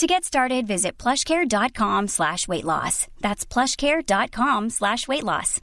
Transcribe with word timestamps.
To 0.00 0.06
get 0.06 0.24
started, 0.24 0.66
visit 0.66 0.96
plushcare.com 0.96 2.08
slash 2.08 2.48
weight 2.48 2.64
loss. 2.64 3.06
That's 3.20 3.44
plushcare.com 3.44 4.70
slash 4.70 5.06
weight 5.06 5.24
loss. 5.24 5.60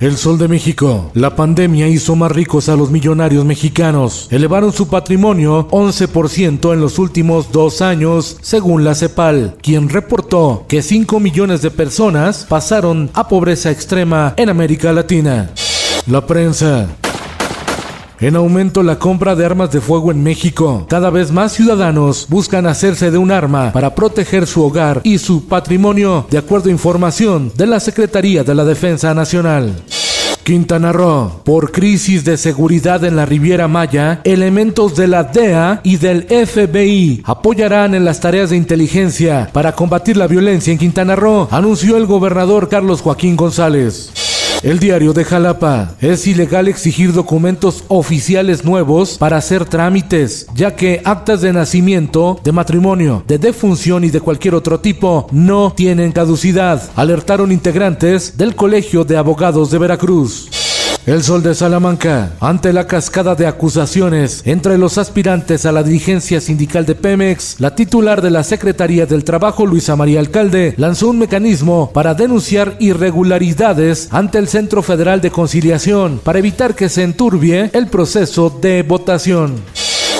El 0.00 0.16
Sol 0.16 0.38
de 0.38 0.48
México. 0.48 1.12
La 1.14 1.36
pandemia 1.36 1.86
hizo 1.86 2.16
más 2.16 2.32
ricos 2.32 2.68
a 2.68 2.74
los 2.74 2.90
millonarios 2.90 3.44
mexicanos. 3.44 4.26
Elevaron 4.32 4.72
su 4.72 4.88
patrimonio 4.88 5.68
11% 5.68 6.72
en 6.72 6.80
los 6.80 6.98
últimos 6.98 7.52
dos 7.52 7.80
años, 7.80 8.38
según 8.40 8.82
la 8.82 8.96
CEPAL, 8.96 9.56
quien 9.62 9.88
reportó 9.88 10.64
que 10.66 10.82
5 10.82 11.20
millones 11.20 11.62
de 11.62 11.70
personas 11.70 12.44
pasaron 12.48 13.08
a 13.14 13.28
pobreza 13.28 13.70
extrema 13.70 14.34
en 14.36 14.48
América 14.48 14.92
Latina. 14.92 15.52
La 16.08 16.26
prensa. 16.26 16.88
En 18.20 18.36
aumento 18.36 18.82
la 18.82 18.98
compra 18.98 19.34
de 19.34 19.46
armas 19.46 19.72
de 19.72 19.80
fuego 19.80 20.10
en 20.10 20.22
México. 20.22 20.84
Cada 20.90 21.08
vez 21.08 21.32
más 21.32 21.52
ciudadanos 21.52 22.26
buscan 22.28 22.66
hacerse 22.66 23.10
de 23.10 23.16
un 23.16 23.30
arma 23.30 23.72
para 23.72 23.94
proteger 23.94 24.46
su 24.46 24.62
hogar 24.62 25.00
y 25.04 25.16
su 25.16 25.48
patrimonio, 25.48 26.26
de 26.30 26.36
acuerdo 26.36 26.68
a 26.68 26.72
información 26.72 27.50
de 27.56 27.66
la 27.66 27.80
Secretaría 27.80 28.44
de 28.44 28.54
la 28.54 28.66
Defensa 28.66 29.14
Nacional. 29.14 29.74
Quintana 30.44 30.92
Roo. 30.92 31.40
Por 31.44 31.72
crisis 31.72 32.24
de 32.24 32.36
seguridad 32.36 33.04
en 33.04 33.16
la 33.16 33.24
Riviera 33.24 33.68
Maya, 33.68 34.20
elementos 34.24 34.96
de 34.96 35.06
la 35.06 35.24
DEA 35.24 35.80
y 35.82 35.96
del 35.96 36.24
FBI 36.24 37.22
apoyarán 37.24 37.94
en 37.94 38.04
las 38.04 38.20
tareas 38.20 38.50
de 38.50 38.56
inteligencia 38.56 39.48
para 39.52 39.72
combatir 39.72 40.18
la 40.18 40.26
violencia 40.26 40.72
en 40.72 40.78
Quintana 40.78 41.16
Roo, 41.16 41.48
anunció 41.50 41.96
el 41.96 42.04
gobernador 42.04 42.68
Carlos 42.68 43.00
Joaquín 43.00 43.36
González. 43.36 44.12
El 44.62 44.78
diario 44.78 45.14
de 45.14 45.24
Jalapa. 45.24 45.94
Es 46.00 46.26
ilegal 46.26 46.68
exigir 46.68 47.14
documentos 47.14 47.84
oficiales 47.88 48.62
nuevos 48.62 49.16
para 49.16 49.38
hacer 49.38 49.64
trámites, 49.64 50.46
ya 50.54 50.76
que 50.76 51.00
actas 51.02 51.40
de 51.40 51.52
nacimiento, 51.54 52.38
de 52.44 52.52
matrimonio, 52.52 53.24
de 53.26 53.38
defunción 53.38 54.04
y 54.04 54.10
de 54.10 54.20
cualquier 54.20 54.54
otro 54.54 54.78
tipo 54.80 55.26
no 55.32 55.72
tienen 55.74 56.12
caducidad, 56.12 56.90
alertaron 56.94 57.52
integrantes 57.52 58.36
del 58.36 58.54
Colegio 58.54 59.04
de 59.04 59.16
Abogados 59.16 59.70
de 59.70 59.78
Veracruz. 59.78 60.59
El 61.06 61.22
Sol 61.22 61.42
de 61.42 61.54
Salamanca, 61.54 62.32
ante 62.40 62.74
la 62.74 62.86
cascada 62.86 63.34
de 63.34 63.46
acusaciones 63.46 64.42
entre 64.44 64.76
los 64.76 64.98
aspirantes 64.98 65.64
a 65.64 65.72
la 65.72 65.82
dirigencia 65.82 66.42
sindical 66.42 66.84
de 66.84 66.94
Pemex, 66.94 67.56
la 67.58 67.74
titular 67.74 68.20
de 68.20 68.30
la 68.30 68.44
Secretaría 68.44 69.06
del 69.06 69.24
Trabajo, 69.24 69.64
Luisa 69.64 69.96
María 69.96 70.20
Alcalde, 70.20 70.74
lanzó 70.76 71.08
un 71.08 71.18
mecanismo 71.18 71.90
para 71.94 72.12
denunciar 72.12 72.76
irregularidades 72.80 74.08
ante 74.10 74.36
el 74.36 74.46
Centro 74.46 74.82
Federal 74.82 75.22
de 75.22 75.30
Conciliación 75.30 76.20
para 76.22 76.38
evitar 76.38 76.74
que 76.74 76.90
se 76.90 77.02
enturbie 77.02 77.70
el 77.72 77.86
proceso 77.86 78.50
de 78.60 78.82
votación. 78.82 79.54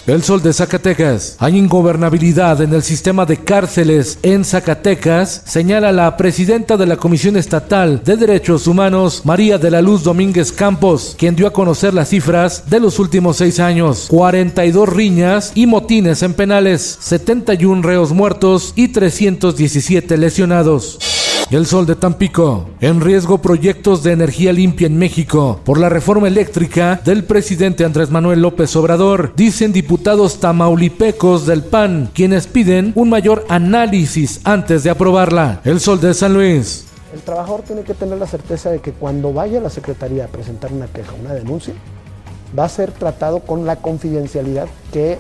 El 0.06 0.22
Sol 0.22 0.42
de 0.42 0.52
Zacatecas. 0.52 1.36
Hay 1.38 1.56
ingobernabilidad 1.56 2.62
en 2.62 2.72
el 2.72 2.82
sistema 2.82 3.26
de 3.26 3.36
cárceles 3.36 4.18
en 4.22 4.44
Zacatecas, 4.44 5.42
señala 5.44 5.92
la 5.92 6.16
presidenta 6.16 6.76
de 6.76 6.86
la 6.86 6.96
Comisión 6.96 7.36
Estatal 7.36 8.02
de 8.04 8.16
Derechos 8.16 8.66
Humanos, 8.66 9.22
María 9.24 9.58
de 9.58 9.70
la 9.70 9.82
Luz 9.82 10.02
Domínguez 10.02 10.52
Campos, 10.52 11.14
quien 11.18 11.36
dio 11.36 11.46
a 11.46 11.52
conocer 11.52 11.94
las 11.94 12.08
cifras 12.08 12.64
de 12.68 12.80
los 12.80 12.98
últimos 12.98 13.36
seis 13.36 13.60
años. 13.60 14.06
42 14.08 14.88
riñas 14.88 15.52
y 15.54 15.66
motines 15.66 16.22
en 16.22 16.34
penales, 16.34 16.98
71 17.00 17.82
reos 17.82 18.12
muertos 18.12 18.72
y 18.76 18.88
317 18.88 20.16
lesionados. 20.16 21.19
El 21.50 21.66
Sol 21.66 21.84
de 21.84 21.96
Tampico. 21.96 22.70
En 22.80 23.00
riesgo 23.00 23.38
proyectos 23.38 24.04
de 24.04 24.12
energía 24.12 24.52
limpia 24.52 24.86
en 24.86 24.96
México 24.96 25.60
por 25.64 25.80
la 25.80 25.88
reforma 25.88 26.28
eléctrica 26.28 27.00
del 27.04 27.24
presidente 27.24 27.84
Andrés 27.84 28.08
Manuel 28.08 28.40
López 28.40 28.76
Obrador, 28.76 29.32
dicen 29.34 29.72
diputados 29.72 30.38
tamaulipecos 30.38 31.46
del 31.46 31.64
PAN, 31.64 32.08
quienes 32.14 32.46
piden 32.46 32.92
un 32.94 33.10
mayor 33.10 33.46
análisis 33.48 34.40
antes 34.44 34.84
de 34.84 34.90
aprobarla. 34.90 35.60
El 35.64 35.80
Sol 35.80 36.00
de 36.00 36.14
San 36.14 36.34
Luis. 36.34 36.86
El 37.12 37.20
trabajador 37.22 37.62
tiene 37.62 37.82
que 37.82 37.94
tener 37.94 38.18
la 38.18 38.28
certeza 38.28 38.70
de 38.70 38.78
que 38.78 38.92
cuando 38.92 39.32
vaya 39.32 39.58
a 39.58 39.62
la 39.62 39.70
Secretaría 39.70 40.26
a 40.26 40.28
presentar 40.28 40.72
una 40.72 40.86
queja, 40.86 41.14
una 41.20 41.34
denuncia, 41.34 41.74
va 42.56 42.66
a 42.66 42.68
ser 42.68 42.92
tratado 42.92 43.40
con 43.40 43.66
la 43.66 43.74
confidencialidad 43.74 44.68
que 44.92 45.18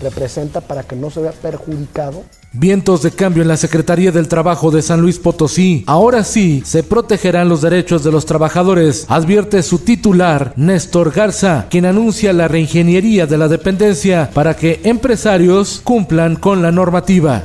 representa 0.00 0.62
para 0.62 0.84
que 0.84 0.96
no 0.96 1.10
se 1.10 1.20
vea 1.20 1.32
perjudicado 1.32 2.24
Vientos 2.58 3.02
de 3.02 3.10
cambio 3.10 3.42
en 3.42 3.48
la 3.48 3.58
Secretaría 3.58 4.10
del 4.12 4.28
Trabajo 4.28 4.70
de 4.70 4.80
San 4.80 5.02
Luis 5.02 5.18
Potosí. 5.18 5.84
Ahora 5.86 6.24
sí, 6.24 6.62
se 6.64 6.82
protegerán 6.82 7.50
los 7.50 7.60
derechos 7.60 8.02
de 8.02 8.10
los 8.10 8.24
trabajadores, 8.24 9.04
advierte 9.10 9.62
su 9.62 9.80
titular, 9.80 10.54
Néstor 10.56 11.12
Garza, 11.12 11.66
quien 11.68 11.84
anuncia 11.84 12.32
la 12.32 12.48
reingeniería 12.48 13.26
de 13.26 13.36
la 13.36 13.48
dependencia 13.48 14.30
para 14.32 14.56
que 14.56 14.80
empresarios 14.84 15.82
cumplan 15.84 16.36
con 16.36 16.62
la 16.62 16.72
normativa. 16.72 17.44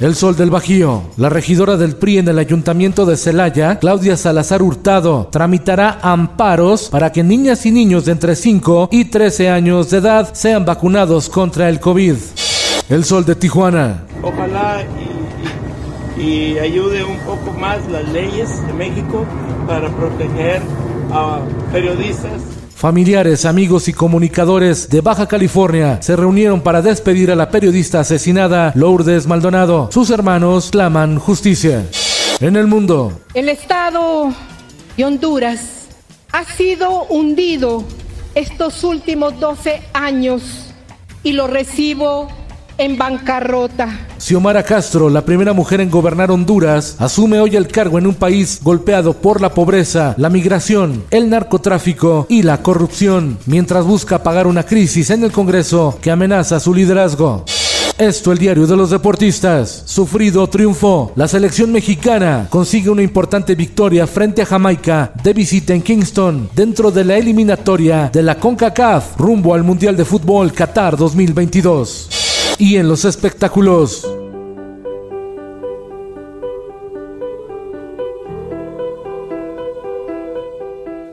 El 0.00 0.14
Sol 0.14 0.36
del 0.36 0.48
Bajío. 0.48 1.02
La 1.18 1.28
regidora 1.28 1.76
del 1.76 1.96
PRI 1.96 2.18
en 2.18 2.28
el 2.28 2.38
Ayuntamiento 2.38 3.04
de 3.04 3.18
Celaya, 3.18 3.78
Claudia 3.78 4.16
Salazar 4.16 4.62
Hurtado, 4.62 5.28
tramitará 5.30 5.98
amparos 6.00 6.88
para 6.88 7.12
que 7.12 7.22
niñas 7.22 7.66
y 7.66 7.72
niños 7.72 8.06
de 8.06 8.12
entre 8.12 8.34
5 8.34 8.88
y 8.90 9.04
13 9.04 9.50
años 9.50 9.90
de 9.90 9.98
edad 9.98 10.30
sean 10.32 10.64
vacunados 10.64 11.28
contra 11.28 11.68
el 11.68 11.78
COVID. 11.78 12.16
El 12.88 13.04
Sol 13.04 13.24
de 13.24 13.34
Tijuana. 13.34 14.04
Ojalá 14.22 14.84
y, 16.16 16.22
y, 16.22 16.58
ayude 16.60 17.02
un 17.02 17.18
poco 17.18 17.52
más 17.58 17.78
las 17.90 18.08
leyes 18.10 18.64
de 18.64 18.72
México 18.72 19.24
para 19.66 19.88
proteger 19.88 20.62
a 21.12 21.40
periodistas. 21.72 22.42
Familiares, 22.76 23.44
amigos 23.44 23.88
y 23.88 23.92
comunicadores 23.92 24.88
de 24.88 25.00
Baja 25.00 25.26
California 25.26 26.00
se 26.00 26.14
reunieron 26.14 26.60
para 26.60 26.80
despedir 26.80 27.32
a 27.32 27.34
la 27.34 27.50
periodista 27.50 28.00
asesinada 28.00 28.70
Lourdes 28.76 29.26
Maldonado. 29.26 29.88
Sus 29.90 30.10
hermanos 30.10 30.70
claman 30.70 31.18
justicia. 31.18 31.84
En 32.38 32.54
el 32.54 32.68
mundo. 32.68 33.20
El 33.34 33.48
Estado 33.48 34.32
de 34.96 35.04
Honduras 35.04 35.88
ha 36.30 36.44
sido 36.44 37.02
hundido 37.04 37.82
estos 38.36 38.84
últimos 38.84 39.40
12 39.40 39.82
años 39.92 40.72
y 41.24 41.32
lo 41.32 41.48
recibo 41.48 42.28
en 42.78 42.96
bancarrota. 42.96 44.06
Xiomara 44.18 44.62
Castro, 44.62 45.08
la 45.08 45.24
primera 45.24 45.52
mujer 45.52 45.80
en 45.80 45.90
gobernar 45.90 46.30
Honduras, 46.30 46.96
asume 46.98 47.40
hoy 47.40 47.56
el 47.56 47.68
cargo 47.68 47.98
en 47.98 48.06
un 48.06 48.14
país 48.14 48.60
golpeado 48.62 49.14
por 49.14 49.40
la 49.40 49.54
pobreza, 49.54 50.14
la 50.18 50.30
migración, 50.30 51.04
el 51.10 51.30
narcotráfico 51.30 52.26
y 52.28 52.42
la 52.42 52.62
corrupción, 52.62 53.38
mientras 53.46 53.84
busca 53.84 54.22
pagar 54.22 54.46
una 54.46 54.64
crisis 54.64 55.10
en 55.10 55.24
el 55.24 55.32
Congreso 55.32 55.98
que 56.00 56.10
amenaza 56.10 56.60
su 56.60 56.74
liderazgo. 56.74 57.44
Esto 57.98 58.30
el 58.30 58.36
diario 58.36 58.66
de 58.66 58.76
los 58.76 58.90
deportistas. 58.90 59.84
Sufrido 59.86 60.46
triunfo. 60.48 61.12
La 61.16 61.26
selección 61.26 61.72
mexicana 61.72 62.46
consigue 62.50 62.90
una 62.90 63.02
importante 63.02 63.54
victoria 63.54 64.06
frente 64.06 64.42
a 64.42 64.46
Jamaica 64.46 65.12
de 65.22 65.32
visita 65.32 65.72
en 65.72 65.80
Kingston 65.80 66.50
dentro 66.54 66.90
de 66.90 67.04
la 67.06 67.16
eliminatoria 67.16 68.10
de 68.12 68.22
la 68.22 68.34
CONCACAF 68.34 69.16
rumbo 69.16 69.54
al 69.54 69.64
Mundial 69.64 69.96
de 69.96 70.04
Fútbol 70.04 70.52
Qatar 70.52 70.94
2022 70.98 72.15
y 72.58 72.76
en 72.76 72.88
los 72.88 73.04
espectáculos. 73.04 74.06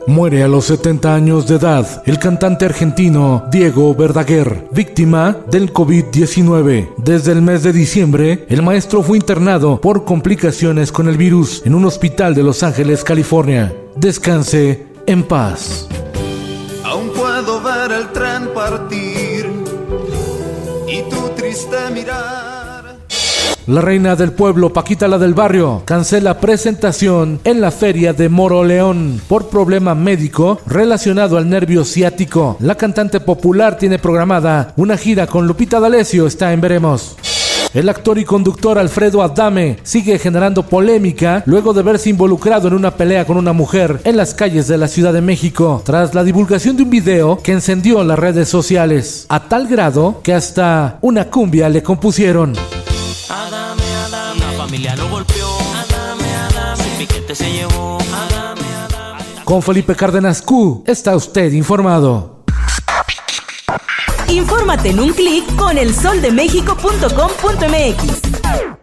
Muere 0.06 0.42
a 0.42 0.48
los 0.48 0.66
70 0.66 1.14
años 1.14 1.48
de 1.48 1.56
edad 1.56 2.02
el 2.04 2.18
cantante 2.18 2.66
argentino 2.66 3.44
Diego 3.50 3.94
Verdaguer, 3.94 4.68
víctima 4.70 5.38
del 5.50 5.72
COVID-19. 5.72 6.90
Desde 6.98 7.32
el 7.32 7.40
mes 7.40 7.62
de 7.62 7.72
diciembre, 7.72 8.44
el 8.48 8.62
maestro 8.62 9.02
fue 9.02 9.16
internado 9.16 9.80
por 9.80 10.04
complicaciones 10.04 10.92
con 10.92 11.08
el 11.08 11.16
virus 11.16 11.62
en 11.64 11.74
un 11.74 11.86
hospital 11.86 12.34
de 12.34 12.42
Los 12.42 12.62
Ángeles, 12.62 13.02
California. 13.02 13.74
Descanse 13.96 14.86
en 15.06 15.22
paz. 15.24 15.88
El 17.90 19.23
la 23.66 23.80
reina 23.80 24.14
del 24.14 24.32
pueblo, 24.32 24.72
Paquita 24.72 25.08
la 25.08 25.18
del 25.18 25.32
barrio, 25.32 25.82
cancela 25.86 26.38
presentación 26.38 27.40
en 27.44 27.60
la 27.60 27.70
feria 27.70 28.12
de 28.12 28.28
Moroleón 28.28 29.20
por 29.26 29.48
problema 29.48 29.94
médico 29.94 30.60
relacionado 30.66 31.38
al 31.38 31.48
nervio 31.48 31.84
ciático. 31.84 32.56
La 32.60 32.74
cantante 32.74 33.20
popular 33.20 33.78
tiene 33.78 33.98
programada 33.98 34.74
una 34.76 34.98
gira 34.98 35.26
con 35.26 35.46
Lupita 35.46 35.80
D'Alessio, 35.80 36.26
está 36.26 36.52
en 36.52 36.60
veremos. 36.60 37.16
El 37.74 37.88
actor 37.88 38.20
y 38.20 38.24
conductor 38.24 38.78
Alfredo 38.78 39.20
Adame 39.20 39.78
sigue 39.82 40.16
generando 40.20 40.62
polémica 40.62 41.42
luego 41.44 41.74
de 41.74 41.82
verse 41.82 42.08
involucrado 42.08 42.68
en 42.68 42.74
una 42.74 42.92
pelea 42.92 43.26
con 43.26 43.36
una 43.36 43.52
mujer 43.52 44.00
en 44.04 44.16
las 44.16 44.32
calles 44.32 44.68
de 44.68 44.78
la 44.78 44.86
Ciudad 44.86 45.12
de 45.12 45.20
México, 45.20 45.82
tras 45.84 46.14
la 46.14 46.22
divulgación 46.22 46.76
de 46.76 46.84
un 46.84 46.90
video 46.90 47.40
que 47.42 47.50
encendió 47.50 48.04
las 48.04 48.16
redes 48.16 48.48
sociales, 48.48 49.26
a 49.28 49.48
tal 49.48 49.66
grado 49.66 50.20
que 50.22 50.32
hasta 50.32 50.98
una 51.00 51.28
cumbia 51.28 51.68
le 51.68 51.82
compusieron. 51.82 52.52
Con 59.44 59.62
Felipe 59.62 59.96
Cárdenas 59.96 60.42
Q, 60.42 60.84
está 60.86 61.16
usted 61.16 61.52
informado. 61.52 62.33
Infórmate 64.34 64.90
en 64.90 64.98
un 64.98 65.12
clic 65.12 65.44
con 65.56 65.78
elsoldemexico.com.mx. 65.78 68.74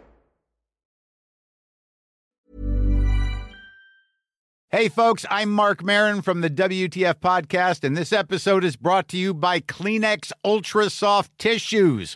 Hey, 4.73 4.87
folks, 4.87 5.25
I'm 5.29 5.51
Mark 5.51 5.83
Marin 5.83 6.21
from 6.21 6.39
the 6.39 6.49
WTF 6.49 7.15
Podcast, 7.15 7.83
and 7.83 7.97
this 7.97 8.13
episode 8.13 8.63
is 8.63 8.77
brought 8.77 9.09
to 9.09 9.17
you 9.17 9.33
by 9.33 9.59
Kleenex 9.59 10.31
Ultra 10.45 10.89
Soft 10.89 11.37
Tissues 11.37 12.15